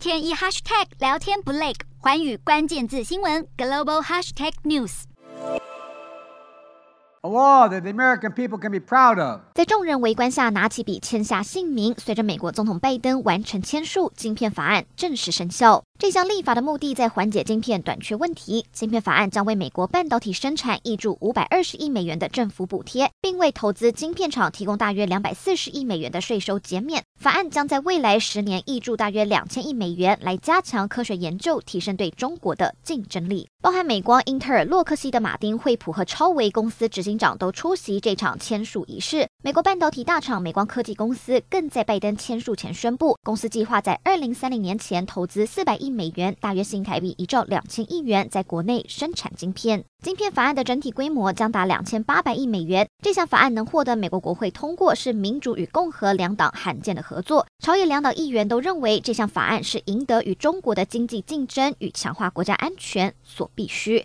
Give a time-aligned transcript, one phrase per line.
[0.00, 5.02] 天一 hashtag 聊天不累，环宇关键字新闻 global hashtag news。
[7.20, 9.42] A law that the American people can be proud of.
[9.54, 11.94] 在众人围观下，拿起笔签下姓名。
[11.98, 15.84] 随着美国总统拜登完成签署，晶片法案正式生效。
[16.00, 18.64] 这项立法的目的在缓解晶片短缺问题。
[18.72, 27.04] 晶片法案将为美国半导体生产挹注五百二十亿美元的政府补贴，并为投资晶片厂提供大约两百四十亿美元的税收减免。
[27.20, 33.46] 法案将在未来十年挹注大约两千亿美元，来加强科学研究，提升对中国的竞争力。
[33.60, 39.28] 包含美光、英特尔、洛克希德马丁、惠普和超微公司执行长都出席这场签署仪式。
[39.42, 49.82] 美国半导体大厂美光科技公司更在拜登签署前宣布，公司计划在二零三零年前投资四百亿美元，大约新台币一兆两千亿元，在国内生产晶片。
[50.02, 52.86] 晶片法案的整体规模将达两千八百亿美元。
[53.02, 57.46] 这项法案能获得美国国会通过，是民主与共和两党罕见的合作。
[57.64, 63.98] 朝野两党议员都认为，这项法案是赢得与中国的经济竞争与强化国家安全所必须。